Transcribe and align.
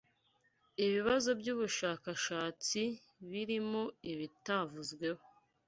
IBIBAZO 0.85 1.31
BY'UBUSHAKASHATSI 1.39 2.83
birimo 3.29 3.83
ibitavuzweho 4.11 5.23